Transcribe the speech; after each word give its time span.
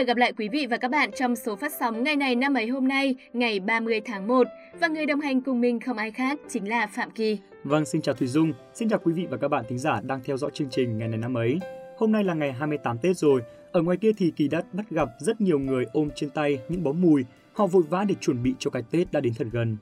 được 0.00 0.06
gặp 0.06 0.16
lại 0.16 0.32
quý 0.32 0.48
vị 0.48 0.66
và 0.66 0.76
các 0.76 0.90
bạn 0.90 1.10
trong 1.16 1.36
số 1.36 1.56
phát 1.56 1.72
sóng 1.80 2.02
ngày 2.02 2.16
này 2.16 2.34
năm 2.34 2.54
ấy 2.54 2.66
hôm 2.66 2.88
nay, 2.88 3.14
ngày 3.32 3.60
30 3.60 4.00
tháng 4.04 4.26
1. 4.26 4.46
Và 4.80 4.88
người 4.88 5.06
đồng 5.06 5.20
hành 5.20 5.40
cùng 5.40 5.60
mình 5.60 5.80
không 5.80 5.96
ai 5.96 6.10
khác 6.10 6.38
chính 6.48 6.68
là 6.68 6.86
Phạm 6.86 7.10
Kỳ. 7.10 7.38
Vâng, 7.64 7.84
xin 7.84 8.02
chào 8.02 8.14
Thùy 8.14 8.28
Dung, 8.28 8.52
xin 8.74 8.88
chào 8.88 8.98
quý 8.98 9.12
vị 9.12 9.26
và 9.30 9.36
các 9.36 9.48
bạn 9.48 9.64
thính 9.68 9.78
giả 9.78 10.00
đang 10.02 10.20
theo 10.24 10.36
dõi 10.36 10.50
chương 10.54 10.70
trình 10.70 10.98
ngày 10.98 11.08
này 11.08 11.18
năm 11.18 11.36
ấy. 11.36 11.58
Hôm 11.98 12.12
nay 12.12 12.24
là 12.24 12.34
ngày 12.34 12.52
28 12.52 12.98
Tết 12.98 13.16
rồi, 13.16 13.40
ở 13.72 13.82
ngoài 13.82 13.96
kia 13.96 14.10
thì 14.16 14.32
Kỳ 14.36 14.48
đã 14.48 14.62
bắt 14.72 14.90
gặp 14.90 15.08
rất 15.18 15.40
nhiều 15.40 15.58
người 15.58 15.84
ôm 15.92 16.08
trên 16.14 16.30
tay 16.30 16.58
những 16.68 16.82
bó 16.82 16.92
mùi, 16.92 17.24
họ 17.52 17.66
vội 17.66 17.82
vã 17.88 18.04
để 18.08 18.14
chuẩn 18.20 18.42
bị 18.42 18.54
cho 18.58 18.70
cái 18.70 18.82
Tết 18.90 19.12
đã 19.12 19.20
đến 19.20 19.32
thật 19.38 19.46
gần. 19.52 19.76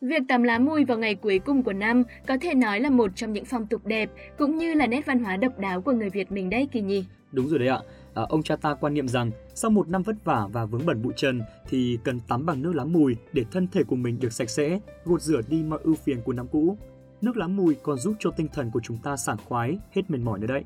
Việc 0.00 0.22
tắm 0.28 0.42
lá 0.42 0.58
mùi 0.58 0.84
vào 0.84 0.98
ngày 0.98 1.14
cuối 1.14 1.38
cùng 1.38 1.62
của 1.62 1.72
năm 1.72 2.02
có 2.26 2.36
thể 2.40 2.54
nói 2.54 2.80
là 2.80 2.90
một 2.90 3.10
trong 3.14 3.32
những 3.32 3.44
phong 3.44 3.66
tục 3.66 3.86
đẹp 3.86 4.10
cũng 4.38 4.58
như 4.58 4.74
là 4.74 4.86
nét 4.86 5.06
văn 5.06 5.24
hóa 5.24 5.36
độc 5.36 5.58
đáo 5.58 5.80
của 5.80 5.92
người 5.92 6.10
Việt 6.10 6.32
mình 6.32 6.50
đây 6.50 6.68
Kỳ 6.72 6.80
nhỉ. 6.80 7.04
Đúng 7.32 7.48
rồi 7.48 7.58
đấy 7.58 7.68
ạ. 7.68 7.78
À, 8.14 8.22
ông 8.28 8.42
cha 8.42 8.56
ta 8.56 8.74
quan 8.74 8.94
niệm 8.94 9.08
rằng 9.08 9.30
sau 9.54 9.70
một 9.70 9.88
năm 9.88 10.02
vất 10.02 10.16
vả 10.24 10.46
và 10.52 10.64
vướng 10.64 10.86
bẩn 10.86 11.02
bụi 11.02 11.12
trần 11.16 11.42
thì 11.68 11.98
cần 12.04 12.20
tắm 12.20 12.46
bằng 12.46 12.62
nước 12.62 12.74
lá 12.74 12.84
mùi 12.84 13.16
để 13.32 13.44
thân 13.52 13.68
thể 13.68 13.84
của 13.84 13.96
mình 13.96 14.20
được 14.20 14.32
sạch 14.32 14.50
sẽ, 14.50 14.80
gột 15.04 15.22
rửa 15.22 15.40
đi 15.48 15.62
mọi 15.62 15.78
ưu 15.82 15.94
phiền 15.94 16.22
của 16.22 16.32
năm 16.32 16.46
cũ. 16.52 16.76
Nước 17.20 17.36
lá 17.36 17.46
mùi 17.46 17.74
còn 17.74 17.98
giúp 17.98 18.14
cho 18.18 18.30
tinh 18.30 18.48
thần 18.52 18.70
của 18.70 18.80
chúng 18.80 18.98
ta 18.98 19.16
sảng 19.16 19.38
khoái, 19.44 19.78
hết 19.92 20.10
mệt 20.10 20.18
mỏi 20.18 20.38
nữa 20.38 20.46
đấy. 20.46 20.64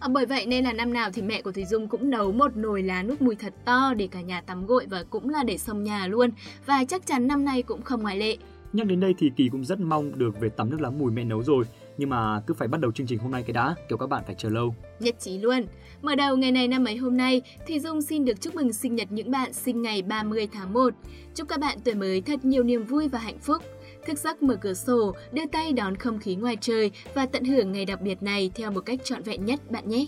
À, 0.00 0.08
bởi 0.08 0.26
vậy 0.26 0.46
nên 0.46 0.64
là 0.64 0.72
năm 0.72 0.92
nào 0.92 1.10
thì 1.12 1.22
mẹ 1.22 1.42
của 1.42 1.52
Thùy 1.52 1.64
Dung 1.64 1.88
cũng 1.88 2.10
nấu 2.10 2.32
một 2.32 2.56
nồi 2.56 2.82
lá 2.82 3.02
nước 3.02 3.22
mùi 3.22 3.34
thật 3.34 3.54
to 3.64 3.94
để 3.96 4.06
cả 4.06 4.20
nhà 4.20 4.40
tắm 4.40 4.66
gội 4.66 4.86
và 4.90 5.04
cũng 5.10 5.28
là 5.28 5.44
để 5.44 5.58
sông 5.58 5.84
nhà 5.84 6.06
luôn. 6.06 6.30
Và 6.66 6.84
chắc 6.88 7.06
chắn 7.06 7.26
năm 7.26 7.44
nay 7.44 7.62
cũng 7.62 7.82
không 7.82 8.02
ngoại 8.02 8.16
lệ. 8.16 8.36
Nhắc 8.74 8.86
đến 8.86 9.00
đây 9.00 9.14
thì 9.18 9.30
Kỳ 9.36 9.48
cũng 9.48 9.64
rất 9.64 9.80
mong 9.80 10.18
được 10.18 10.40
về 10.40 10.48
tắm 10.48 10.70
nước 10.70 10.80
lá 10.80 10.90
mùi 10.90 11.12
mẹ 11.12 11.24
nấu 11.24 11.42
rồi. 11.42 11.64
Nhưng 11.98 12.10
mà 12.10 12.40
cứ 12.46 12.54
phải 12.54 12.68
bắt 12.68 12.80
đầu 12.80 12.92
chương 12.92 13.06
trình 13.06 13.18
hôm 13.18 13.30
nay 13.30 13.42
cái 13.42 13.52
đã, 13.52 13.74
kiểu 13.88 13.98
các 13.98 14.06
bạn 14.06 14.22
phải 14.26 14.34
chờ 14.38 14.48
lâu. 14.48 14.74
Nhất 15.00 15.14
trí 15.18 15.38
luôn. 15.38 15.62
Mở 16.02 16.14
đầu 16.14 16.36
ngày 16.36 16.52
này 16.52 16.68
năm 16.68 16.84
ấy 16.84 16.96
hôm 16.96 17.16
nay, 17.16 17.42
thì 17.66 17.80
Dung 17.80 18.02
xin 18.02 18.24
được 18.24 18.40
chúc 18.40 18.54
mừng 18.54 18.72
sinh 18.72 18.94
nhật 18.94 19.12
những 19.12 19.30
bạn 19.30 19.52
sinh 19.52 19.82
ngày 19.82 20.02
30 20.02 20.48
tháng 20.52 20.72
1. 20.72 20.94
Chúc 21.34 21.48
các 21.48 21.60
bạn 21.60 21.78
tuổi 21.84 21.94
mới 21.94 22.20
thật 22.20 22.44
nhiều 22.44 22.62
niềm 22.62 22.84
vui 22.84 23.08
và 23.08 23.18
hạnh 23.18 23.38
phúc. 23.38 23.62
Thức 24.06 24.18
giấc 24.18 24.42
mở 24.42 24.56
cửa 24.56 24.74
sổ, 24.74 25.14
đưa 25.32 25.46
tay 25.52 25.72
đón 25.72 25.96
không 25.96 26.18
khí 26.18 26.34
ngoài 26.34 26.56
trời 26.60 26.90
và 27.14 27.26
tận 27.26 27.44
hưởng 27.44 27.72
ngày 27.72 27.84
đặc 27.84 28.00
biệt 28.00 28.22
này 28.22 28.50
theo 28.54 28.70
một 28.70 28.80
cách 28.80 29.04
trọn 29.04 29.22
vẹn 29.22 29.44
nhất 29.44 29.70
bạn 29.70 29.88
nhé. 29.88 30.06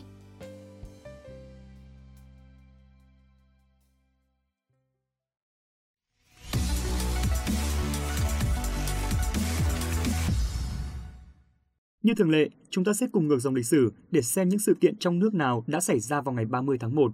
Như 12.07 12.15
thường 12.15 12.31
lệ, 12.31 12.49
chúng 12.71 12.85
ta 12.85 12.93
sẽ 12.93 13.07
cùng 13.13 13.29
ngược 13.29 13.39
dòng 13.39 13.55
lịch 13.55 13.67
sử 13.67 13.93
để 14.11 14.23
xem 14.23 14.49
những 14.49 14.59
sự 14.59 14.75
kiện 14.75 14.97
trong 14.97 15.19
nước 15.19 15.35
nào 15.35 15.65
đã 15.67 15.81
xảy 15.81 16.01
ra 16.01 16.21
vào 16.21 16.35
ngày 16.35 16.45
30 16.45 16.79
tháng 16.81 16.95
1. 16.95 17.13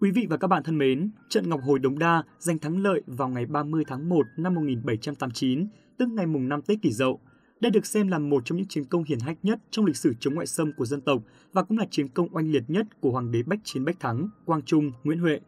Quý 0.00 0.10
vị 0.10 0.26
và 0.30 0.36
các 0.36 0.46
bạn 0.46 0.62
thân 0.62 0.78
mến, 0.78 1.10
trận 1.28 1.48
Ngọc 1.48 1.60
Hồi 1.62 1.78
Đống 1.78 1.98
Đa 1.98 2.22
giành 2.38 2.58
thắng 2.58 2.82
lợi 2.82 3.02
vào 3.06 3.28
ngày 3.28 3.46
30 3.46 3.84
tháng 3.88 4.08
1 4.08 4.26
năm 4.36 4.54
1789, 4.54 5.66
tức 5.98 6.08
ngày 6.08 6.26
mùng 6.26 6.48
5 6.48 6.62
Tết 6.62 6.82
Kỷ 6.82 6.92
Dậu. 6.92 7.20
Đây 7.60 7.70
được 7.70 7.86
xem 7.86 8.08
là 8.08 8.18
một 8.18 8.42
trong 8.44 8.58
những 8.58 8.68
chiến 8.68 8.84
công 8.84 9.04
hiển 9.04 9.20
hách 9.20 9.38
nhất 9.42 9.58
trong 9.70 9.84
lịch 9.84 9.96
sử 9.96 10.14
chống 10.20 10.34
ngoại 10.34 10.46
xâm 10.46 10.72
của 10.76 10.86
dân 10.86 11.00
tộc 11.00 11.22
và 11.52 11.62
cũng 11.62 11.78
là 11.78 11.86
chiến 11.90 12.08
công 12.08 12.28
oanh 12.36 12.50
liệt 12.50 12.64
nhất 12.68 12.86
của 13.00 13.10
Hoàng 13.10 13.30
đế 13.30 13.42
Bách 13.42 13.60
Chiến 13.64 13.84
Bách 13.84 14.00
Thắng, 14.00 14.28
Quang 14.44 14.62
Trung, 14.62 14.92
Nguyễn 15.04 15.18
Huệ. 15.18 15.40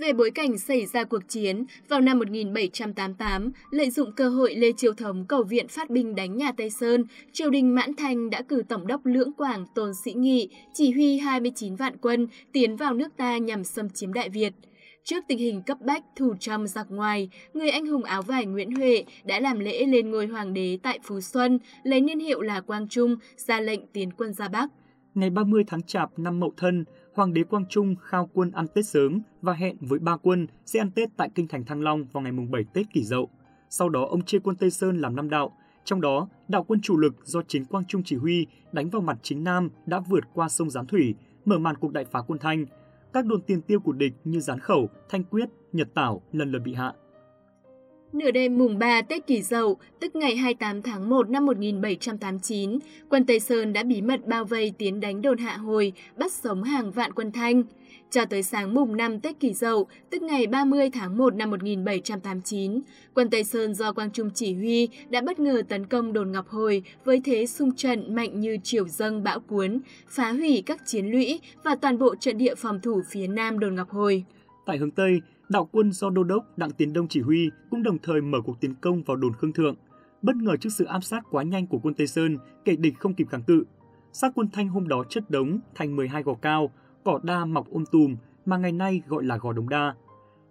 Về 0.00 0.12
bối 0.12 0.30
cảnh 0.30 0.58
xảy 0.58 0.86
ra 0.86 1.04
cuộc 1.04 1.28
chiến, 1.28 1.64
vào 1.88 2.00
năm 2.00 2.18
1788, 2.18 3.52
lợi 3.70 3.90
dụng 3.90 4.12
cơ 4.12 4.28
hội 4.28 4.54
Lê 4.54 4.72
Triều 4.76 4.92
Thống 4.92 5.24
cầu 5.28 5.42
viện 5.42 5.68
phát 5.68 5.90
binh 5.90 6.14
đánh 6.14 6.36
nhà 6.36 6.52
Tây 6.52 6.70
Sơn, 6.70 7.04
triều 7.32 7.50
đình 7.50 7.74
Mãn 7.74 7.94
thanh 7.96 8.30
đã 8.30 8.42
cử 8.42 8.62
tổng 8.68 8.86
đốc 8.86 9.06
Lưỡng 9.06 9.32
Quảng 9.32 9.66
Tôn 9.74 9.92
Sĩ 10.04 10.12
Nghị 10.12 10.48
chỉ 10.74 10.90
huy 10.90 11.18
29 11.18 11.76
vạn 11.76 11.96
quân 11.96 12.28
tiến 12.52 12.76
vào 12.76 12.94
nước 12.94 13.08
ta 13.16 13.38
nhằm 13.38 13.64
xâm 13.64 13.90
chiếm 13.90 14.12
Đại 14.12 14.28
Việt. 14.28 14.52
Trước 15.04 15.24
tình 15.28 15.38
hình 15.38 15.62
cấp 15.62 15.78
bách 15.80 16.02
thủ 16.16 16.34
trong 16.40 16.66
giặc 16.66 16.86
ngoài, 16.90 17.30
người 17.54 17.70
anh 17.70 17.86
hùng 17.86 18.04
áo 18.04 18.22
vải 18.22 18.46
Nguyễn 18.46 18.74
Huệ 18.74 19.04
đã 19.24 19.40
làm 19.40 19.58
lễ 19.58 19.86
lên 19.86 20.10
ngôi 20.10 20.26
hoàng 20.26 20.54
đế 20.54 20.78
tại 20.82 20.98
Phú 21.02 21.20
Xuân, 21.20 21.58
lấy 21.82 22.00
niên 22.00 22.20
hiệu 22.20 22.40
là 22.40 22.60
Quang 22.60 22.88
Trung, 22.88 23.16
ra 23.36 23.60
lệnh 23.60 23.86
tiến 23.86 24.10
quân 24.12 24.32
ra 24.32 24.48
Bắc. 24.48 24.68
Ngày 25.18 25.30
30 25.30 25.64
tháng 25.66 25.82
Chạp 25.82 26.18
năm 26.18 26.40
Mậu 26.40 26.52
Thân, 26.56 26.84
Hoàng 27.14 27.34
đế 27.34 27.42
Quang 27.42 27.66
Trung 27.68 27.94
khao 28.02 28.30
quân 28.32 28.50
ăn 28.50 28.66
Tết 28.74 28.86
sớm 28.86 29.20
và 29.42 29.52
hẹn 29.52 29.76
với 29.80 29.98
ba 29.98 30.16
quân 30.16 30.46
sẽ 30.66 30.80
ăn 30.80 30.90
Tết 30.90 31.08
tại 31.16 31.30
kinh 31.34 31.48
thành 31.48 31.64
Thăng 31.64 31.82
Long 31.82 32.04
vào 32.12 32.22
ngày 32.22 32.32
mùng 32.32 32.50
7 32.50 32.64
Tết 32.72 32.86
Kỷ 32.92 33.04
Dậu. 33.04 33.28
Sau 33.70 33.88
đó 33.88 34.06
ông 34.10 34.24
chia 34.24 34.38
quân 34.38 34.56
Tây 34.56 34.70
Sơn 34.70 34.98
làm 34.98 35.16
năm 35.16 35.30
đạo, 35.30 35.52
trong 35.84 36.00
đó 36.00 36.28
đạo 36.48 36.64
quân 36.64 36.80
chủ 36.80 36.98
lực 36.98 37.14
do 37.24 37.42
chính 37.48 37.64
Quang 37.64 37.84
Trung 37.84 38.02
chỉ 38.04 38.16
huy 38.16 38.46
đánh 38.72 38.90
vào 38.90 39.02
mặt 39.02 39.18
chính 39.22 39.44
Nam 39.44 39.68
đã 39.86 40.00
vượt 40.00 40.24
qua 40.34 40.48
sông 40.48 40.70
Gián 40.70 40.86
Thủy, 40.86 41.14
mở 41.44 41.58
màn 41.58 41.76
cuộc 41.76 41.92
đại 41.92 42.04
phá 42.04 42.20
quân 42.26 42.38
Thanh. 42.38 42.66
Các 43.12 43.26
đồn 43.26 43.42
tiền 43.42 43.62
tiêu 43.62 43.80
của 43.80 43.92
địch 43.92 44.12
như 44.24 44.40
Gián 44.40 44.58
Khẩu, 44.58 44.88
Thanh 45.08 45.24
Quyết, 45.24 45.48
Nhật 45.72 45.94
Tảo 45.94 46.22
lần 46.32 46.50
lượt 46.50 46.62
bị 46.64 46.74
hạ. 46.74 46.92
Nửa 48.12 48.30
đêm 48.30 48.58
mùng 48.58 48.78
3 48.78 49.02
Tết 49.02 49.26
Kỷ 49.26 49.42
Dậu, 49.42 49.76
tức 50.00 50.16
ngày 50.16 50.36
28 50.36 50.82
tháng 50.82 51.08
1 51.08 51.30
năm 51.30 51.46
1789, 51.46 52.78
quân 53.08 53.24
Tây 53.24 53.40
Sơn 53.40 53.72
đã 53.72 53.82
bí 53.82 54.02
mật 54.02 54.26
bao 54.26 54.44
vây 54.44 54.72
tiến 54.78 55.00
đánh 55.00 55.22
đồn 55.22 55.38
Hạ 55.38 55.56
Hồi, 55.56 55.92
bắt 56.16 56.32
sống 56.32 56.62
hàng 56.62 56.90
vạn 56.90 57.12
quân 57.12 57.32
Thanh. 57.32 57.62
Cho 58.10 58.24
tới 58.24 58.42
sáng 58.42 58.74
mùng 58.74 58.96
5 58.96 59.20
Tết 59.20 59.40
Kỷ 59.40 59.52
Dậu, 59.52 59.86
tức 60.10 60.22
ngày 60.22 60.46
30 60.46 60.90
tháng 60.90 61.16
1 61.18 61.34
năm 61.34 61.50
1789, 61.50 62.80
quân 63.14 63.30
Tây 63.30 63.44
Sơn 63.44 63.74
do 63.74 63.92
Quang 63.92 64.10
Trung 64.10 64.30
chỉ 64.34 64.54
huy 64.54 64.88
đã 65.10 65.20
bất 65.20 65.40
ngờ 65.40 65.62
tấn 65.68 65.86
công 65.86 66.12
đồn 66.12 66.32
Ngọc 66.32 66.48
Hồi 66.48 66.82
với 67.04 67.20
thế 67.24 67.46
xung 67.46 67.76
trận 67.76 68.14
mạnh 68.14 68.40
như 68.40 68.58
triều 68.62 68.88
dâng 68.88 69.22
bão 69.22 69.40
cuốn, 69.40 69.80
phá 70.08 70.32
hủy 70.32 70.62
các 70.66 70.86
chiến 70.86 71.06
lũy 71.06 71.40
và 71.64 71.74
toàn 71.74 71.98
bộ 71.98 72.14
trận 72.14 72.38
địa 72.38 72.54
phòng 72.54 72.80
thủ 72.80 73.02
phía 73.10 73.26
nam 73.26 73.58
đồn 73.58 73.74
Ngọc 73.74 73.90
Hồi. 73.90 74.24
Tại 74.68 74.78
hướng 74.78 74.90
Tây, 74.90 75.20
đạo 75.48 75.68
quân 75.72 75.92
do 75.92 76.10
đô 76.10 76.24
đốc 76.24 76.58
Đặng 76.58 76.70
Tiến 76.70 76.92
Đông 76.92 77.08
chỉ 77.08 77.20
huy 77.20 77.50
cũng 77.70 77.82
đồng 77.82 77.98
thời 77.98 78.20
mở 78.20 78.40
cuộc 78.40 78.60
tiến 78.60 78.74
công 78.74 79.02
vào 79.02 79.16
đồn 79.16 79.32
Khương 79.32 79.52
Thượng. 79.52 79.76
Bất 80.22 80.36
ngờ 80.36 80.56
trước 80.56 80.68
sự 80.72 80.84
áp 80.84 81.00
sát 81.04 81.22
quá 81.30 81.42
nhanh 81.42 81.66
của 81.66 81.78
quân 81.78 81.94
Tây 81.94 82.06
Sơn, 82.06 82.38
kẻ 82.64 82.76
địch 82.76 82.94
không 82.98 83.14
kịp 83.14 83.26
kháng 83.30 83.42
cự. 83.42 83.64
Xác 84.12 84.32
quân 84.34 84.48
Thanh 84.52 84.68
hôm 84.68 84.88
đó 84.88 85.04
chất 85.08 85.30
đống 85.30 85.60
thành 85.74 85.96
12 85.96 86.22
gò 86.22 86.34
cao, 86.34 86.70
cỏ 87.04 87.20
đa 87.22 87.44
mọc 87.44 87.66
ôm 87.70 87.84
tùm 87.92 88.16
mà 88.46 88.56
ngày 88.56 88.72
nay 88.72 89.02
gọi 89.08 89.24
là 89.24 89.36
gò 89.36 89.52
đống 89.52 89.68
đa. 89.68 89.94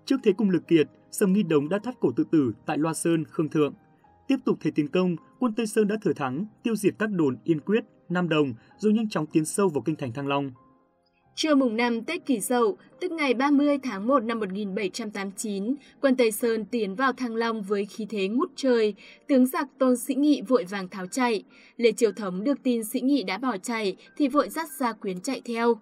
Trước 0.06 0.18
thế 0.24 0.32
cung 0.32 0.50
lực 0.50 0.68
kiệt, 0.68 0.90
Sầm 1.12 1.34
Nghi 1.34 1.44
Đống 1.44 1.70
đã 1.70 1.80
thắt 1.80 2.00
cổ 2.00 2.12
tự 2.16 2.24
tử 2.32 2.54
tại 2.66 2.78
Loa 2.78 2.94
Sơn, 2.94 3.24
Khương 3.26 3.50
Thượng. 3.50 3.74
Tiếp 4.28 4.38
tục 4.46 4.58
thế 4.62 4.72
tiến 4.72 4.88
công, 4.88 5.16
quân 5.40 5.54
Tây 5.54 5.68
Sơn 5.68 5.88
đã 5.88 5.96
thừa 6.02 6.14
thắng, 6.14 6.46
tiêu 6.64 6.76
diệt 6.76 6.94
các 7.00 7.12
đồn 7.12 7.38
Yên 7.44 7.60
Quyết, 7.60 7.86
Nam 8.10 8.30
Đồng 8.30 8.54
rồi 8.78 8.94
nhanh 8.94 9.10
chóng 9.10 9.26
tiến 9.26 9.46
sâu 9.46 9.70
vào 9.70 9.82
kinh 9.82 9.96
thành 9.96 10.14
Thăng 10.14 10.28
Long. 10.28 10.52
Trưa 11.38 11.56
mùng 11.56 11.78
5 11.78 12.02
Tết 12.02 12.26
Kỷ 12.26 12.40
Dậu, 12.40 12.78
tức 13.00 13.12
ngày 13.12 13.34
30 13.34 13.78
tháng 13.84 14.08
1 14.08 14.24
năm 14.24 14.40
1789, 14.40 15.76
quân 16.02 16.16
Tây 16.16 16.32
Sơn 16.32 16.66
tiến 16.66 16.96
vào 16.96 17.14
Thăng 17.14 17.36
Long 17.36 17.62
với 17.62 17.86
khí 17.86 18.06
thế 18.10 18.28
ngút 18.28 18.52
trời, 18.56 18.94
tướng 19.28 19.46
giặc 19.46 19.68
Tôn 19.78 19.98
Sĩ 19.98 20.16
Nghị 20.16 20.42
vội 20.42 20.64
vàng 20.64 20.88
tháo 20.90 21.08
chạy. 21.08 21.44
Lê 21.78 21.92
Triều 21.92 22.12
Thống 22.12 22.44
được 22.44 22.64
tin 22.64 22.84
Sĩ 22.84 23.02
Nghị 23.02 23.24
đã 23.24 23.38
bỏ 23.38 23.58
chạy 23.58 23.96
thì 24.18 24.28
vội 24.28 24.50
dắt 24.50 24.70
ra 24.80 24.94
quyến 24.94 25.22
chạy 25.22 25.42
theo. 25.46 25.76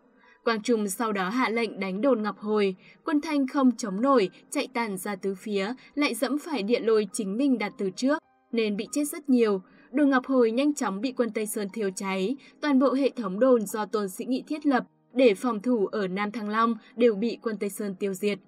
Quang 0.43 0.61
Trung 0.61 0.89
sau 0.89 1.11
đó 1.11 1.29
hạ 1.29 1.49
lệnh 1.49 1.79
đánh 1.79 2.01
đồn 2.01 2.23
Ngọc 2.23 2.39
Hồi, 2.39 2.75
quân 3.05 3.22
Thanh 3.22 3.47
không 3.47 3.72
chống 3.77 4.01
nổi, 4.01 4.29
chạy 4.51 4.67
tàn 4.73 4.97
ra 4.97 5.16
tứ 5.16 5.35
phía, 5.35 5.73
lại 5.95 6.16
dẫm 6.16 6.37
phải 6.37 6.63
địa 6.63 6.79
lôi 6.79 7.07
chính 7.13 7.37
mình 7.37 7.57
đặt 7.57 7.73
từ 7.77 7.89
trước, 7.95 8.17
nên 8.51 8.77
bị 8.77 8.87
chết 8.91 9.03
rất 9.03 9.29
nhiều. 9.29 9.61
Đồn 9.91 10.09
Ngọc 10.09 10.25
Hồi 10.25 10.51
nhanh 10.51 10.73
chóng 10.73 11.01
bị 11.01 11.11
quân 11.11 11.29
Tây 11.29 11.45
Sơn 11.45 11.67
thiêu 11.73 11.89
cháy, 11.95 12.35
toàn 12.61 12.79
bộ 12.79 12.93
hệ 12.93 13.09
thống 13.09 13.39
đồn 13.39 13.66
do 13.66 13.85
Tôn 13.85 14.09
Sĩ 14.09 14.25
Nghị 14.25 14.43
thiết 14.47 14.66
lập 14.66 14.85
để 15.16 15.34
phòng 15.34 15.62
thủ 15.62 15.88
ở 15.88 16.08
Nam 16.08 16.31
Thăng 16.31 16.50
Long 16.50 16.76
đều 16.96 17.16
bị 17.16 17.38
quân 17.42 17.58
Tây 17.58 17.70
Sơn 17.70 17.96
tiêu 17.96 18.14
diệt. 18.14 18.40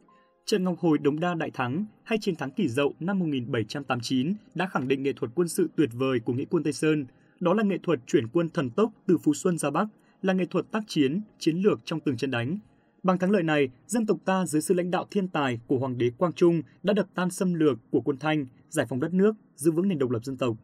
Trần 0.45 0.63
Ngọc 0.63 0.79
Hồi 0.79 0.97
Đống 0.97 1.19
Đa 1.19 1.33
đại 1.33 1.51
thắng 1.51 1.85
hay 2.03 2.17
chiến 2.21 2.35
thắng 2.35 2.51
Kỷ 2.51 2.67
Dậu 2.67 2.93
năm 2.99 3.19
1789 3.19 4.33
đã 4.55 4.67
khẳng 4.67 4.87
định 4.87 5.03
nghệ 5.03 5.13
thuật 5.13 5.31
quân 5.35 5.47
sự 5.47 5.69
tuyệt 5.75 5.89
vời 5.93 6.19
của 6.19 6.33
nghĩa 6.33 6.45
quân 6.49 6.63
Tây 6.63 6.73
Sơn. 6.73 7.05
Đó 7.39 7.53
là 7.53 7.63
nghệ 7.63 7.77
thuật 7.83 7.99
chuyển 8.07 8.27
quân 8.27 8.49
thần 8.49 8.69
tốc 8.69 8.91
từ 9.07 9.17
Phú 9.17 9.33
Xuân 9.33 9.57
ra 9.57 9.69
Bắc, 9.69 9.87
là 10.21 10.33
nghệ 10.33 10.45
thuật 10.45 10.71
tác 10.71 10.83
chiến, 10.87 11.21
chiến 11.39 11.57
lược 11.57 11.79
trong 11.85 11.99
từng 11.99 12.17
trận 12.17 12.31
đánh. 12.31 12.57
Bằng 13.03 13.17
thắng 13.17 13.31
lợi 13.31 13.43
này, 13.43 13.69
dân 13.87 14.05
tộc 14.05 14.17
ta 14.25 14.45
dưới 14.45 14.61
sự 14.61 14.73
lãnh 14.73 14.91
đạo 14.91 15.05
thiên 15.11 15.27
tài 15.27 15.59
của 15.67 15.77
Hoàng 15.77 15.97
đế 15.97 16.11
Quang 16.17 16.33
Trung 16.33 16.61
đã 16.83 16.93
đập 16.93 17.07
tan 17.15 17.29
xâm 17.29 17.53
lược 17.53 17.77
của 17.91 18.01
quân 18.01 18.17
Thanh, 18.17 18.45
giải 18.69 18.85
phóng 18.89 18.99
đất 18.99 19.13
nước, 19.13 19.35
giữ 19.55 19.71
vững 19.71 19.87
nền 19.87 19.99
độc 19.99 20.09
lập 20.09 20.23
dân 20.23 20.37
tộc. 20.37 20.57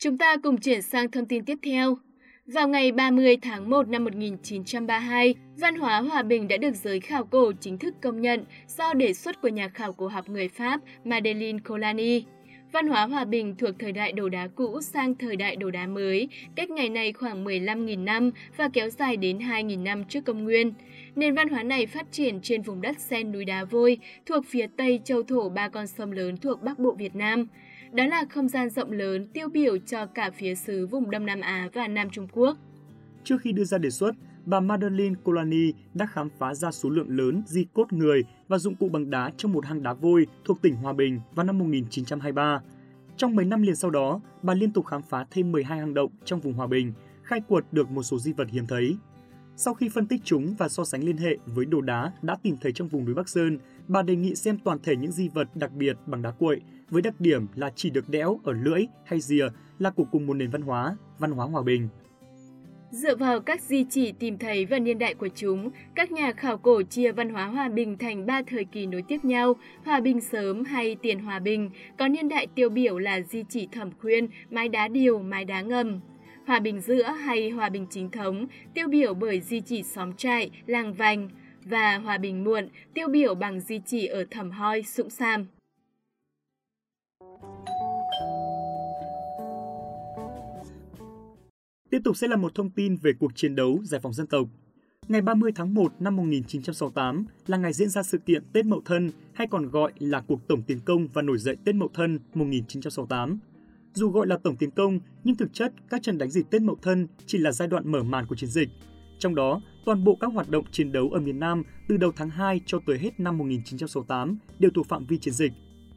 Chúng 0.00 0.18
ta 0.18 0.36
cùng 0.36 0.58
chuyển 0.58 0.82
sang 0.82 1.10
thông 1.10 1.26
tin 1.26 1.44
tiếp 1.44 1.58
theo. 1.62 1.98
Vào 2.46 2.68
ngày 2.68 2.92
30 2.92 3.36
tháng 3.42 3.70
1 3.70 3.88
năm 3.88 4.04
1932, 4.04 5.34
văn 5.56 5.74
hóa 5.74 6.00
hòa 6.00 6.22
bình 6.22 6.48
đã 6.48 6.56
được 6.56 6.74
giới 6.74 7.00
khảo 7.00 7.24
cổ 7.24 7.52
chính 7.60 7.78
thức 7.78 7.94
công 8.02 8.20
nhận 8.20 8.44
do 8.76 8.94
đề 8.94 9.14
xuất 9.14 9.42
của 9.42 9.48
nhà 9.48 9.68
khảo 9.68 9.92
cổ 9.92 10.08
học 10.08 10.28
người 10.28 10.48
Pháp 10.48 10.80
Madeleine 11.04 11.58
Colani. 11.68 12.24
Văn 12.72 12.86
hóa 12.88 13.06
hòa 13.06 13.24
bình 13.24 13.54
thuộc 13.58 13.70
thời 13.78 13.92
đại 13.92 14.12
đồ 14.12 14.28
đá 14.28 14.48
cũ 14.54 14.80
sang 14.80 15.14
thời 15.14 15.36
đại 15.36 15.56
đồ 15.56 15.70
đá 15.70 15.86
mới, 15.86 16.28
cách 16.56 16.70
ngày 16.70 16.88
này 16.88 17.12
khoảng 17.12 17.44
15.000 17.44 18.04
năm 18.04 18.30
và 18.56 18.68
kéo 18.72 18.90
dài 18.90 19.16
đến 19.16 19.38
2.000 19.38 19.82
năm 19.82 20.04
trước 20.04 20.24
công 20.24 20.44
nguyên. 20.44 20.72
Nền 21.16 21.34
văn 21.34 21.48
hóa 21.48 21.62
này 21.62 21.86
phát 21.86 22.12
triển 22.12 22.40
trên 22.40 22.62
vùng 22.62 22.80
đất 22.80 23.00
sen 23.00 23.32
núi 23.32 23.44
đá 23.44 23.64
vôi 23.64 23.98
thuộc 24.26 24.44
phía 24.46 24.66
tây 24.76 25.00
châu 25.04 25.22
thổ 25.22 25.48
ba 25.48 25.68
con 25.68 25.86
sông 25.86 26.12
lớn 26.12 26.36
thuộc 26.36 26.62
Bắc 26.62 26.78
Bộ 26.78 26.92
Việt 26.92 27.14
Nam. 27.14 27.46
Đó 27.92 28.06
là 28.06 28.24
không 28.30 28.48
gian 28.48 28.70
rộng 28.70 28.92
lớn 28.92 29.26
tiêu 29.32 29.48
biểu 29.48 29.78
cho 29.78 30.06
cả 30.06 30.30
phía 30.30 30.54
xứ 30.54 30.86
vùng 30.86 31.10
Đông 31.10 31.26
Nam 31.26 31.40
Á 31.40 31.68
và 31.74 31.88
Nam 31.88 32.10
Trung 32.10 32.28
Quốc. 32.32 32.56
Trước 33.24 33.36
khi 33.40 33.52
đưa 33.52 33.64
ra 33.64 33.78
đề 33.78 33.90
xuất, 33.90 34.12
bà 34.44 34.60
Madeline 34.60 35.14
Colani 35.24 35.72
đã 35.94 36.06
khám 36.06 36.28
phá 36.38 36.54
ra 36.54 36.70
số 36.70 36.90
lượng 36.90 37.16
lớn 37.16 37.42
di 37.46 37.66
cốt 37.72 37.92
người 37.92 38.24
và 38.48 38.58
dụng 38.58 38.74
cụ 38.74 38.88
bằng 38.88 39.10
đá 39.10 39.30
trong 39.36 39.52
một 39.52 39.66
hang 39.66 39.82
đá 39.82 39.92
vôi 39.92 40.26
thuộc 40.44 40.62
tỉnh 40.62 40.76
Hòa 40.76 40.92
Bình 40.92 41.20
vào 41.34 41.46
năm 41.46 41.58
1923. 41.58 42.60
Trong 43.16 43.36
mấy 43.36 43.44
năm 43.44 43.62
liền 43.62 43.76
sau 43.76 43.90
đó, 43.90 44.20
bà 44.42 44.54
liên 44.54 44.72
tục 44.72 44.86
khám 44.86 45.02
phá 45.02 45.26
thêm 45.30 45.52
12 45.52 45.78
hang 45.78 45.94
động 45.94 46.10
trong 46.24 46.40
vùng 46.40 46.52
Hòa 46.52 46.66
Bình, 46.66 46.92
khai 47.22 47.40
quật 47.48 47.64
được 47.72 47.90
một 47.90 48.02
số 48.02 48.18
di 48.18 48.32
vật 48.32 48.48
hiếm 48.50 48.66
thấy. 48.66 48.96
Sau 49.60 49.74
khi 49.74 49.88
phân 49.88 50.06
tích 50.06 50.20
chúng 50.24 50.54
và 50.58 50.68
so 50.68 50.84
sánh 50.84 51.04
liên 51.04 51.16
hệ 51.16 51.36
với 51.46 51.64
đồ 51.64 51.80
đá 51.80 52.12
đã 52.22 52.36
tìm 52.42 52.56
thấy 52.60 52.72
trong 52.72 52.88
vùng 52.88 53.04
núi 53.04 53.14
Bắc 53.14 53.28
Sơn, 53.28 53.58
bà 53.88 54.02
đề 54.02 54.16
nghị 54.16 54.34
xem 54.34 54.58
toàn 54.64 54.78
thể 54.82 54.96
những 54.96 55.12
di 55.12 55.28
vật 55.28 55.48
đặc 55.54 55.72
biệt 55.72 55.96
bằng 56.06 56.22
đá 56.22 56.30
cuội 56.30 56.60
với 56.90 57.02
đặc 57.02 57.14
điểm 57.20 57.46
là 57.54 57.72
chỉ 57.76 57.90
được 57.90 58.08
đẽo 58.08 58.40
ở 58.44 58.52
lưỡi 58.52 58.84
hay 59.04 59.20
rìa 59.20 59.48
là 59.78 59.90
của 59.90 60.04
cùng 60.04 60.26
một 60.26 60.34
nền 60.34 60.50
văn 60.50 60.62
hóa, 60.62 60.96
văn 61.18 61.30
hóa 61.30 61.46
hòa 61.46 61.62
bình. 61.62 61.88
Dựa 62.90 63.16
vào 63.16 63.40
các 63.40 63.62
di 63.62 63.84
chỉ 63.90 64.12
tìm 64.12 64.38
thấy 64.38 64.66
và 64.66 64.78
niên 64.78 64.98
đại 64.98 65.14
của 65.14 65.28
chúng, 65.34 65.70
các 65.94 66.12
nhà 66.12 66.32
khảo 66.32 66.58
cổ 66.58 66.82
chia 66.82 67.12
văn 67.12 67.30
hóa 67.30 67.46
hòa 67.46 67.68
bình 67.68 67.98
thành 67.98 68.26
ba 68.26 68.42
thời 68.46 68.64
kỳ 68.64 68.86
nối 68.86 69.02
tiếp 69.08 69.24
nhau, 69.24 69.54
hòa 69.84 70.00
bình 70.00 70.20
sớm 70.20 70.64
hay 70.64 70.96
tiền 71.02 71.18
hòa 71.18 71.38
bình, 71.38 71.70
có 71.98 72.08
niên 72.08 72.28
đại 72.28 72.46
tiêu 72.54 72.68
biểu 72.68 72.98
là 72.98 73.20
di 73.20 73.44
chỉ 73.48 73.68
thẩm 73.72 73.90
khuyên, 74.00 74.28
mái 74.50 74.68
đá 74.68 74.88
điều, 74.88 75.18
mái 75.18 75.44
đá 75.44 75.62
ngầm. 75.62 76.00
Hòa 76.48 76.60
bình 76.60 76.80
giữa 76.80 77.02
hay 77.02 77.50
hòa 77.50 77.68
bình 77.68 77.86
chính 77.90 78.10
thống 78.10 78.46
tiêu 78.74 78.88
biểu 78.88 79.14
bởi 79.14 79.40
di 79.40 79.60
chỉ 79.60 79.82
xóm 79.82 80.12
trại, 80.12 80.50
làng 80.66 80.94
vành 80.94 81.28
và 81.64 81.98
hòa 81.98 82.18
bình 82.18 82.44
muộn 82.44 82.68
tiêu 82.94 83.08
biểu 83.08 83.34
bằng 83.34 83.60
di 83.60 83.80
chỉ 83.86 84.06
ở 84.06 84.24
thẩm 84.30 84.50
hoi, 84.50 84.82
sũng 84.82 85.10
sam. 85.10 85.46
Tiếp 91.90 91.98
tục 92.04 92.16
sẽ 92.16 92.28
là 92.28 92.36
một 92.36 92.54
thông 92.54 92.70
tin 92.70 92.96
về 92.96 93.12
cuộc 93.18 93.32
chiến 93.34 93.54
đấu 93.54 93.80
giải 93.84 94.00
phóng 94.00 94.12
dân 94.12 94.26
tộc. 94.26 94.48
Ngày 95.08 95.20
30 95.20 95.52
tháng 95.54 95.74
1 95.74 95.92
năm 96.00 96.16
1968 96.16 97.24
là 97.46 97.56
ngày 97.56 97.72
diễn 97.72 97.88
ra 97.88 98.02
sự 98.02 98.18
kiện 98.18 98.42
Tết 98.52 98.66
Mậu 98.66 98.82
Thân 98.84 99.10
hay 99.32 99.46
còn 99.46 99.70
gọi 99.70 99.92
là 99.98 100.20
cuộc 100.20 100.48
tổng 100.48 100.62
tiến 100.62 100.80
công 100.84 101.08
và 101.12 101.22
nổi 101.22 101.38
dậy 101.38 101.56
Tết 101.64 101.74
Mậu 101.74 101.90
Thân 101.94 102.18
1968. 102.34 103.38
Dù 103.98 104.10
gọi 104.10 104.26
là 104.26 104.36
tổng 104.36 104.56
tiến 104.56 104.70
công, 104.70 105.00
nhưng 105.24 105.36
thực 105.36 105.52
chất 105.52 105.72
các 105.90 106.02
trận 106.02 106.18
đánh 106.18 106.30
dịp 106.30 106.42
Tết 106.50 106.62
Mậu 106.62 106.76
Thân 106.82 107.06
chỉ 107.26 107.38
là 107.38 107.52
giai 107.52 107.68
đoạn 107.68 107.92
mở 107.92 108.02
màn 108.02 108.26
của 108.26 108.36
chiến 108.36 108.50
dịch. 108.50 108.68
Trong 109.18 109.34
đó, 109.34 109.60
toàn 109.84 110.04
bộ 110.04 110.16
các 110.20 110.32
hoạt 110.32 110.50
động 110.50 110.64
chiến 110.70 110.92
đấu 110.92 111.10
ở 111.10 111.20
miền 111.20 111.38
Nam 111.38 111.62
từ 111.88 111.96
đầu 111.96 112.12
tháng 112.16 112.30
2 112.30 112.60
cho 112.66 112.78
tới 112.86 112.98
hết 112.98 113.20
năm 113.20 113.38
1968 113.38 114.38
đều 114.58 114.70
thuộc 114.74 114.86
phạm 114.86 115.06
vi 115.06 115.18
chiến 115.18 115.34
dịch. 115.34 115.52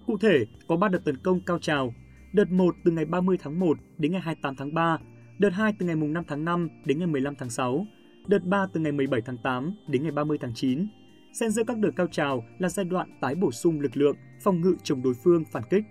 Cụ 0.08 0.18
thể, 0.18 0.46
có 0.68 0.78
3 0.78 0.88
đợt 0.88 1.00
tấn 1.06 1.18
công 1.18 1.42
cao 1.46 1.60
trào. 1.60 1.94
Đợt 2.34 2.52
1 2.52 2.76
từ 2.84 2.92
ngày 2.92 3.06
30 3.06 3.38
tháng 3.42 3.60
1 3.60 3.78
đến 3.98 4.12
ngày 4.12 4.22
28 4.22 4.56
tháng 4.56 4.74
3, 4.74 4.98
đợt 5.40 5.50
2 5.50 5.74
từ 5.80 5.86
ngày 5.86 5.96
5 5.96 6.24
tháng 6.28 6.46
5 6.46 6.70
đến 6.86 7.00
ngày 7.00 7.08
15 7.08 7.36
tháng 7.36 7.50
6, 7.50 7.86
đợt 8.28 8.46
3 8.46 8.68
từ 8.74 8.80
ngày 8.80 8.92
17 8.92 9.22
tháng 9.26 9.38
8 9.38 9.74
đến 9.88 10.04
ngày 10.04 10.12
30 10.12 10.38
tháng 10.42 10.54
9. 10.56 10.88
Xen 11.34 11.52
giữa 11.52 11.64
các 11.64 11.78
đợt 11.78 11.92
cao 11.96 12.08
trào 12.08 12.44
là 12.60 12.70
giai 12.70 12.86
đoạn 12.86 13.10
tái 13.22 13.36
bổ 13.36 13.52
sung 13.52 13.80
lực 13.80 13.98
lượng, 13.98 14.16
phòng 14.44 14.62
ngự 14.62 14.76
chống 14.84 15.04
đối 15.04 15.14
phương 15.24 15.44
phản 15.52 15.64
kích. 15.70 15.84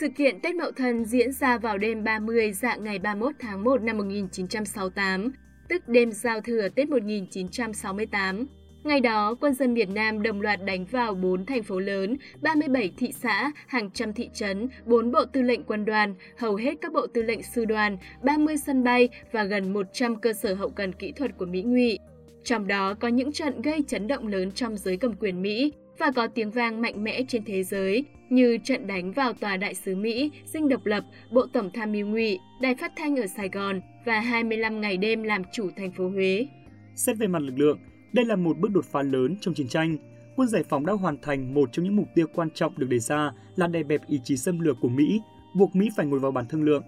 Sự 0.00 0.08
kiện 0.08 0.40
Tết 0.40 0.54
Mậu 0.54 0.72
Thân 0.72 1.04
diễn 1.04 1.32
ra 1.32 1.58
vào 1.58 1.78
đêm 1.78 2.04
30 2.04 2.52
dạng 2.52 2.84
ngày 2.84 2.98
31 2.98 3.34
tháng 3.38 3.64
1 3.64 3.82
năm 3.82 3.98
1968, 3.98 5.32
tức 5.68 5.88
đêm 5.88 6.12
giao 6.12 6.40
thừa 6.40 6.68
Tết 6.68 6.88
1968. 6.88 8.46
Ngày 8.84 9.00
đó, 9.00 9.34
quân 9.40 9.54
dân 9.54 9.74
Việt 9.74 9.88
Nam 9.88 10.22
đồng 10.22 10.40
loạt 10.40 10.64
đánh 10.64 10.84
vào 10.84 11.14
4 11.14 11.46
thành 11.46 11.62
phố 11.62 11.78
lớn, 11.78 12.16
37 12.42 12.92
thị 12.96 13.12
xã, 13.12 13.52
hàng 13.66 13.90
trăm 13.90 14.12
thị 14.12 14.30
trấn, 14.34 14.68
4 14.84 15.12
bộ 15.12 15.24
tư 15.24 15.42
lệnh 15.42 15.64
quân 15.64 15.84
đoàn, 15.84 16.14
hầu 16.38 16.56
hết 16.56 16.74
các 16.80 16.92
bộ 16.92 17.06
tư 17.06 17.22
lệnh 17.22 17.42
sư 17.42 17.64
đoàn, 17.64 17.96
30 18.22 18.56
sân 18.56 18.84
bay 18.84 19.08
và 19.32 19.44
gần 19.44 19.72
100 19.72 20.16
cơ 20.16 20.32
sở 20.32 20.54
hậu 20.54 20.70
cần 20.70 20.92
kỹ 20.92 21.12
thuật 21.12 21.38
của 21.38 21.46
Mỹ 21.46 21.62
ngụy. 21.62 21.98
Trong 22.44 22.66
đó 22.66 22.94
có 22.94 23.08
những 23.08 23.32
trận 23.32 23.62
gây 23.62 23.84
chấn 23.88 24.06
động 24.06 24.26
lớn 24.26 24.52
trong 24.52 24.76
giới 24.76 24.96
cầm 24.96 25.12
quyền 25.12 25.42
Mỹ 25.42 25.72
và 25.98 26.10
có 26.16 26.26
tiếng 26.26 26.50
vang 26.50 26.80
mạnh 26.80 27.04
mẽ 27.04 27.22
trên 27.28 27.44
thế 27.44 27.62
giới 27.62 28.04
như 28.32 28.58
trận 28.64 28.86
đánh 28.86 29.12
vào 29.12 29.32
tòa 29.32 29.56
đại 29.56 29.74
sứ 29.74 29.94
Mỹ, 29.94 30.30
dinh 30.44 30.68
độc 30.68 30.86
lập, 30.86 31.04
bộ 31.30 31.46
tổng 31.52 31.70
tham 31.74 31.92
mưu 31.92 32.06
ngụy, 32.06 32.38
đài 32.60 32.74
phát 32.74 32.92
thanh 32.96 33.16
ở 33.16 33.26
Sài 33.26 33.48
Gòn 33.48 33.80
và 34.06 34.20
25 34.20 34.80
ngày 34.80 34.96
đêm 34.96 35.22
làm 35.22 35.42
chủ 35.52 35.70
thành 35.76 35.92
phố 35.92 36.08
Huế. 36.08 36.46
Xét 36.94 37.18
về 37.18 37.26
mặt 37.26 37.42
lực 37.42 37.58
lượng, 37.58 37.78
đây 38.12 38.24
là 38.24 38.36
một 38.36 38.58
bước 38.58 38.70
đột 38.70 38.84
phá 38.84 39.02
lớn 39.02 39.36
trong 39.40 39.54
chiến 39.54 39.68
tranh. 39.68 39.96
Quân 40.36 40.48
giải 40.48 40.64
phóng 40.68 40.86
đã 40.86 40.92
hoàn 40.92 41.16
thành 41.22 41.54
một 41.54 41.72
trong 41.72 41.84
những 41.84 41.96
mục 41.96 42.08
tiêu 42.14 42.26
quan 42.34 42.50
trọng 42.50 42.78
được 42.78 42.86
đề 42.88 42.98
ra 42.98 43.30
là 43.56 43.66
đè 43.66 43.82
bẹp 43.82 44.00
ý 44.08 44.20
chí 44.24 44.36
xâm 44.36 44.60
lược 44.60 44.76
của 44.80 44.88
Mỹ, 44.88 45.20
buộc 45.56 45.76
Mỹ 45.76 45.88
phải 45.96 46.06
ngồi 46.06 46.20
vào 46.20 46.32
bàn 46.32 46.44
thương 46.48 46.64
lượng. 46.64 46.82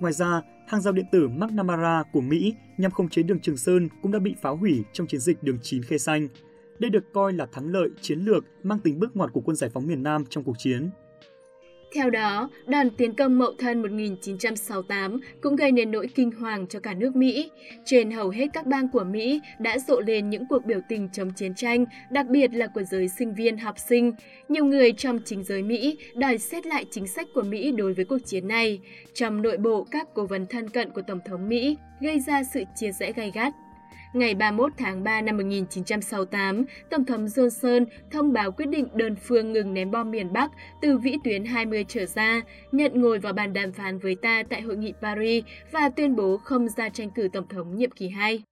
Ngoài 0.00 0.12
ra, 0.12 0.42
hàng 0.66 0.80
rào 0.80 0.92
điện 0.92 1.06
tử 1.12 1.28
McNamara 1.28 2.02
của 2.12 2.20
Mỹ 2.20 2.54
nhằm 2.78 2.90
khống 2.90 3.08
chế 3.08 3.22
đường 3.22 3.40
Trường 3.40 3.56
Sơn 3.56 3.88
cũng 4.02 4.12
đã 4.12 4.18
bị 4.18 4.34
phá 4.42 4.50
hủy 4.50 4.82
trong 4.92 5.06
chiến 5.06 5.20
dịch 5.20 5.42
đường 5.42 5.58
9 5.62 5.82
Khe 5.82 5.98
Xanh. 5.98 6.28
Đây 6.78 6.90
được 6.90 7.12
coi 7.12 7.32
là 7.32 7.46
thắng 7.46 7.72
lợi 7.72 7.88
chiến 8.00 8.20
lược 8.20 8.44
mang 8.62 8.78
tính 8.78 9.00
bước 9.00 9.16
ngoặt 9.16 9.30
của 9.32 9.40
quân 9.40 9.56
giải 9.56 9.70
phóng 9.70 9.86
miền 9.86 10.02
Nam 10.02 10.24
trong 10.30 10.44
cuộc 10.44 10.58
chiến. 10.58 10.90
Theo 11.94 12.10
đó, 12.10 12.50
đòn 12.66 12.90
tiến 12.90 13.14
công 13.14 13.38
Mậu 13.38 13.52
Thân 13.58 13.82
1968 13.82 15.20
cũng 15.40 15.56
gây 15.56 15.72
nên 15.72 15.90
nỗi 15.90 16.08
kinh 16.14 16.30
hoàng 16.30 16.66
cho 16.66 16.80
cả 16.80 16.94
nước 16.94 17.16
Mỹ. 17.16 17.50
Trên 17.84 18.10
hầu 18.10 18.30
hết 18.30 18.46
các 18.52 18.66
bang 18.66 18.88
của 18.88 19.04
Mỹ 19.04 19.40
đã 19.58 19.78
rộ 19.78 20.00
lên 20.00 20.30
những 20.30 20.44
cuộc 20.48 20.64
biểu 20.64 20.80
tình 20.88 21.08
chống 21.12 21.30
chiến 21.36 21.54
tranh, 21.54 21.84
đặc 22.10 22.26
biệt 22.26 22.54
là 22.54 22.66
của 22.66 22.82
giới 22.82 23.08
sinh 23.08 23.34
viên 23.34 23.58
học 23.58 23.74
sinh. 23.88 24.12
Nhiều 24.48 24.64
người 24.64 24.92
trong 24.92 25.18
chính 25.24 25.44
giới 25.44 25.62
Mỹ 25.62 25.98
đòi 26.14 26.38
xét 26.38 26.66
lại 26.66 26.84
chính 26.90 27.06
sách 27.06 27.26
của 27.34 27.42
Mỹ 27.42 27.72
đối 27.72 27.94
với 27.94 28.04
cuộc 28.04 28.18
chiến 28.24 28.48
này. 28.48 28.80
Trong 29.14 29.42
nội 29.42 29.56
bộ 29.56 29.86
các 29.90 30.08
cố 30.14 30.26
vấn 30.26 30.46
thân 30.46 30.68
cận 30.68 30.90
của 30.90 31.02
Tổng 31.02 31.20
thống 31.26 31.48
Mỹ 31.48 31.76
gây 32.00 32.20
ra 32.20 32.42
sự 32.44 32.62
chia 32.76 32.92
rẽ 32.92 33.12
gay 33.12 33.30
gắt. 33.34 33.54
Ngày 34.12 34.34
31 34.34 34.72
tháng 34.78 35.04
3 35.04 35.20
năm 35.20 35.36
1968, 35.36 36.64
Tổng 36.90 37.04
thống 37.04 37.26
Johnson 37.26 37.86
thông 38.10 38.32
báo 38.32 38.52
quyết 38.52 38.66
định 38.66 38.88
đơn 38.94 39.16
phương 39.16 39.52
ngừng 39.52 39.74
ném 39.74 39.90
bom 39.90 40.10
miền 40.10 40.32
Bắc 40.32 40.50
từ 40.82 40.98
vĩ 40.98 41.16
tuyến 41.24 41.44
20 41.44 41.84
trở 41.88 42.06
ra, 42.06 42.42
nhận 42.72 43.00
ngồi 43.00 43.18
vào 43.18 43.32
bàn 43.32 43.52
đàm 43.52 43.72
phán 43.72 43.98
với 43.98 44.14
ta 44.14 44.42
tại 44.50 44.60
hội 44.60 44.76
nghị 44.76 44.92
Paris 45.02 45.44
và 45.72 45.88
tuyên 45.88 46.16
bố 46.16 46.36
không 46.36 46.68
ra 46.68 46.88
tranh 46.88 47.10
cử 47.10 47.28
Tổng 47.32 47.48
thống 47.48 47.76
nhiệm 47.76 47.90
kỳ 47.90 48.08
2. 48.08 48.42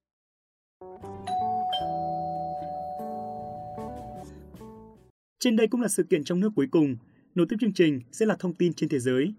Trên 5.39 5.57
đây 5.57 5.67
cũng 5.69 5.81
là 5.81 5.89
sự 5.89 6.03
kiện 6.11 6.25
trong 6.25 6.41
nước 6.41 6.51
cuối 6.57 6.67
cùng. 6.71 6.97
Nối 7.35 7.47
tiếp 7.49 7.57
chương 7.61 7.75
trình 7.75 8.01
sẽ 8.13 8.27
là 8.27 8.37
thông 8.39 8.55
tin 8.55 8.73
trên 8.73 8.89
thế 8.89 8.99
giới. 8.99 9.35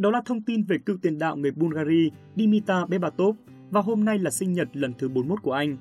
Đó 0.00 0.10
là 0.10 0.22
thông 0.24 0.40
tin 0.40 0.62
về 0.62 0.78
cựu 0.78 0.96
tiền 1.02 1.18
đạo 1.18 1.36
người 1.36 1.50
Bulgaria 1.50 2.08
Dimitar 2.36 2.88
Berbatov 2.88 3.36
và 3.70 3.80
hôm 3.80 4.04
nay 4.04 4.18
là 4.18 4.30
sinh 4.30 4.52
nhật 4.52 4.68
lần 4.72 4.92
thứ 4.98 5.08
41 5.08 5.42
của 5.42 5.52
anh. 5.52 5.76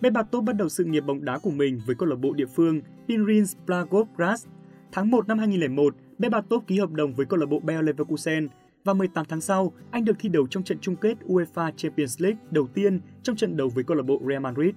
Berbatov 0.00 0.44
bắt 0.44 0.56
đầu 0.56 0.68
sự 0.68 0.84
nghiệp 0.84 1.00
bóng 1.00 1.24
đá 1.24 1.38
của 1.38 1.50
mình 1.50 1.80
với 1.86 1.96
câu 1.96 2.08
lạc 2.08 2.16
bộ 2.16 2.32
địa 2.32 2.46
phương 2.46 2.80
Pinrins 3.08 3.56
Blagograd. 3.66 4.46
Tháng 4.92 5.10
1 5.10 5.28
năm 5.28 5.38
2001, 5.38 5.96
Berbatov 6.18 6.64
ký 6.66 6.78
hợp 6.78 6.92
đồng 6.92 7.14
với 7.14 7.26
câu 7.26 7.38
lạc 7.38 7.46
bộ 7.46 7.60
Bayer 7.60 7.84
Leverkusen 7.84 8.48
và 8.84 8.94
18 8.94 9.24
tháng 9.28 9.40
sau, 9.40 9.72
anh 9.90 10.04
được 10.04 10.16
thi 10.18 10.28
đấu 10.28 10.46
trong 10.46 10.62
trận 10.62 10.78
chung 10.80 10.96
kết 10.96 11.18
UEFA 11.26 11.70
Champions 11.76 12.22
League 12.22 12.38
đầu 12.50 12.66
tiên 12.66 13.00
trong 13.22 13.36
trận 13.36 13.56
đấu 13.56 13.68
với 13.68 13.84
câu 13.84 13.96
lạc 13.96 14.06
bộ 14.06 14.20
Real 14.28 14.42
Madrid. 14.42 14.74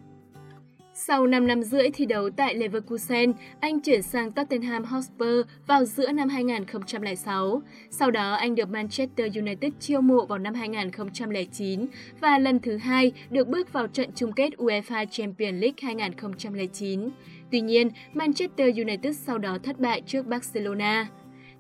Sau 0.99 1.27
5 1.27 1.47
năm 1.47 1.63
rưỡi 1.63 1.89
thi 1.89 2.05
đấu 2.05 2.29
tại 2.29 2.55
Leverkusen, 2.55 3.33
anh 3.59 3.79
chuyển 3.79 4.01
sang 4.01 4.31
Tottenham 4.31 4.83
Hotspur 4.83 5.45
vào 5.67 5.85
giữa 5.85 6.11
năm 6.11 6.29
2006. 6.29 7.61
Sau 7.89 8.11
đó, 8.11 8.33
anh 8.33 8.55
được 8.55 8.69
Manchester 8.69 9.37
United 9.37 9.73
chiêu 9.79 10.01
mộ 10.01 10.25
vào 10.25 10.39
năm 10.39 10.53
2009 10.53 11.85
và 12.21 12.37
lần 12.39 12.59
thứ 12.59 12.77
hai 12.77 13.11
được 13.29 13.47
bước 13.47 13.73
vào 13.73 13.87
trận 13.87 14.09
chung 14.15 14.31
kết 14.31 14.49
UEFA 14.57 15.05
Champions 15.05 15.61
League 15.61 15.77
2009. 15.81 17.09
Tuy 17.51 17.61
nhiên, 17.61 17.89
Manchester 18.13 18.77
United 18.77 19.17
sau 19.17 19.37
đó 19.37 19.57
thất 19.63 19.79
bại 19.79 20.01
trước 20.05 20.25
Barcelona. 20.25 21.07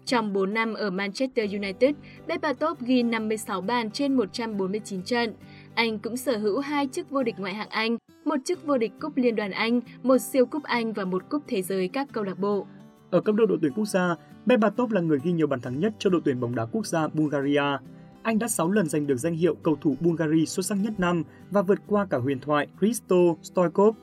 Trong 0.07 0.33
4 0.33 0.53
năm 0.53 0.73
ở 0.73 0.89
Manchester 0.89 1.53
United, 1.53 1.95
Berbatov 2.27 2.79
ghi 2.79 3.03
56 3.03 3.61
bàn 3.61 3.91
trên 3.91 4.13
149 4.13 5.01
trận. 5.03 5.33
Anh 5.77 5.99
cũng 5.99 6.17
sở 6.17 6.37
hữu 6.37 6.59
hai 6.59 6.87
chức 6.87 7.09
vô 7.09 7.23
địch 7.23 7.35
ngoại 7.37 7.53
hạng 7.53 7.69
Anh, 7.69 7.97
một 8.25 8.35
chức 8.45 8.65
vô 8.65 8.77
địch 8.77 8.91
cúp 9.01 9.17
Liên 9.17 9.35
đoàn 9.35 9.51
Anh, 9.51 9.81
một 10.03 10.17
siêu 10.17 10.45
cúp 10.45 10.63
Anh 10.63 10.93
và 10.93 11.05
một 11.05 11.29
cúp 11.29 11.43
thế 11.47 11.61
giới 11.61 11.87
các 11.87 12.07
câu 12.13 12.23
lạc 12.23 12.39
bộ. 12.39 12.67
Ở 13.09 13.21
cấp 13.21 13.35
độ 13.35 13.45
đội 13.45 13.57
tuyển 13.61 13.71
quốc 13.75 13.85
gia, 13.85 14.15
Berbatov 14.45 14.91
là 14.91 15.01
người 15.01 15.19
ghi 15.23 15.31
nhiều 15.31 15.47
bàn 15.47 15.61
thắng 15.61 15.79
nhất 15.79 15.93
cho 15.99 16.09
đội 16.09 16.21
tuyển 16.25 16.39
bóng 16.39 16.55
đá 16.55 16.65
quốc 16.65 16.85
gia 16.85 17.07
Bulgaria. 17.07 17.77
Anh 18.23 18.39
đã 18.39 18.47
6 18.47 18.71
lần 18.71 18.89
giành 18.89 19.07
được 19.07 19.15
danh 19.15 19.33
hiệu 19.33 19.55
cầu 19.55 19.77
thủ 19.81 19.95
Bulgaria 19.99 20.45
xuất 20.45 20.65
sắc 20.65 20.75
nhất 20.75 20.93
năm 20.97 21.23
và 21.51 21.61
vượt 21.61 21.79
qua 21.87 22.05
cả 22.05 22.17
huyền 22.17 22.39
thoại 22.39 22.67
Christo 22.79 23.15
Stoikov. 23.41 23.95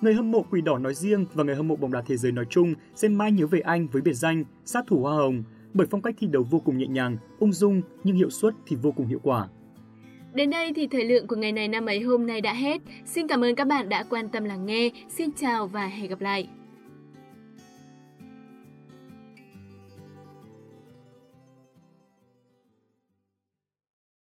Người 0.00 0.14
hâm 0.14 0.30
mộ 0.30 0.44
Quỷ 0.50 0.60
Đỏ 0.60 0.78
nói 0.78 0.94
riêng 0.94 1.26
và 1.34 1.44
người 1.44 1.56
hâm 1.56 1.68
mộ 1.68 1.76
bóng 1.76 1.92
đá 1.92 2.02
thế 2.06 2.16
giới 2.16 2.32
nói 2.32 2.44
chung 2.50 2.74
sẽ 2.94 3.08
mãi 3.08 3.32
nhớ 3.32 3.46
về 3.46 3.60
anh 3.60 3.88
với 3.88 4.02
biệt 4.02 4.14
danh 4.14 4.44
sát 4.64 4.84
thủ 4.86 5.02
hoa 5.02 5.14
hồng 5.14 5.42
bởi 5.74 5.86
phong 5.90 6.02
cách 6.02 6.14
thi 6.18 6.26
đấu 6.26 6.46
vô 6.50 6.58
cùng 6.58 6.78
nhẹ 6.78 6.86
nhàng, 6.86 7.16
ung 7.38 7.52
dung 7.52 7.82
nhưng 8.04 8.16
hiệu 8.16 8.30
suất 8.30 8.54
thì 8.66 8.76
vô 8.76 8.92
cùng 8.92 9.06
hiệu 9.06 9.20
quả. 9.22 9.48
Đến 10.34 10.50
đây 10.50 10.72
thì 10.76 10.86
thời 10.86 11.04
lượng 11.04 11.26
của 11.26 11.36
ngày 11.36 11.52
này 11.52 11.68
năm 11.68 11.86
ấy 11.86 12.00
hôm 12.00 12.26
nay 12.26 12.40
đã 12.40 12.52
hết. 12.52 12.82
Xin 13.04 13.28
cảm 13.28 13.44
ơn 13.44 13.54
các 13.54 13.64
bạn 13.64 13.88
đã 13.88 14.04
quan 14.10 14.28
tâm 14.28 14.44
lắng 14.44 14.66
nghe. 14.66 14.90
Xin 15.08 15.30
chào 15.32 15.66
và 15.66 15.86
hẹn 15.86 16.10
gặp 16.10 16.20
lại. 16.20 16.48